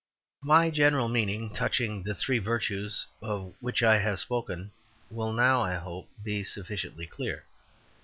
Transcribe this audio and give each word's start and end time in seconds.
My 0.41 0.71
general 0.71 1.07
meaning 1.09 1.53
touching 1.53 2.01
the 2.01 2.15
three 2.15 2.39
virtues 2.39 3.05
of 3.21 3.53
which 3.59 3.83
I 3.83 3.99
have 3.99 4.19
spoken 4.19 4.71
will 5.11 5.31
now, 5.31 5.61
I 5.61 5.75
hope, 5.75 6.09
be 6.23 6.43
sufficiently 6.43 7.05
clear. 7.05 7.45